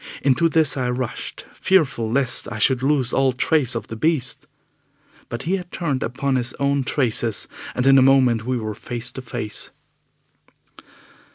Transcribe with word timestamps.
Into 0.23 0.49
this 0.49 0.77
I 0.77 0.89
rushed, 0.89 1.45
fearful 1.53 2.11
lest 2.11 2.51
I 2.51 2.57
should 2.57 2.81
lose 2.81 3.13
all 3.13 3.31
trace 3.33 3.75
of 3.75 3.85
the 3.85 3.95
beast. 3.95 4.47
But 5.29 5.43
he 5.43 5.57
had 5.57 5.71
turned 5.71 6.01
upon 6.01 6.37
his 6.37 6.55
own 6.55 6.83
traces, 6.85 7.47
and 7.75 7.85
in 7.85 7.99
a 7.99 8.01
moment 8.01 8.43
we 8.43 8.57
were 8.57 8.73
face 8.73 9.11
to 9.11 9.21
face. 9.21 9.69